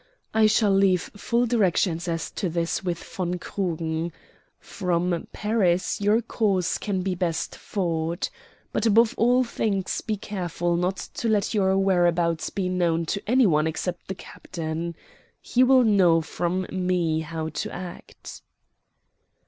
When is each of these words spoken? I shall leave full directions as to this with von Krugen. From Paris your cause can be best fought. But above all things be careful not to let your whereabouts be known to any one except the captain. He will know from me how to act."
I 0.33 0.47
shall 0.47 0.71
leave 0.73 1.11
full 1.15 1.45
directions 1.45 2.07
as 2.07 2.31
to 2.31 2.49
this 2.49 2.83
with 2.83 3.03
von 3.03 3.37
Krugen. 3.37 4.11
From 4.59 5.27
Paris 5.31 6.01
your 6.01 6.23
cause 6.23 6.79
can 6.79 7.03
be 7.03 7.13
best 7.13 7.55
fought. 7.55 8.31
But 8.73 8.87
above 8.87 9.13
all 9.15 9.43
things 9.43 10.01
be 10.01 10.17
careful 10.17 10.75
not 10.75 10.97
to 10.97 11.27
let 11.29 11.53
your 11.53 11.77
whereabouts 11.77 12.49
be 12.49 12.67
known 12.67 13.05
to 13.05 13.21
any 13.29 13.45
one 13.45 13.67
except 13.67 14.07
the 14.07 14.15
captain. 14.15 14.95
He 15.39 15.63
will 15.63 15.83
know 15.83 16.19
from 16.21 16.65
me 16.71 17.19
how 17.19 17.49
to 17.49 17.71
act." 17.71 18.41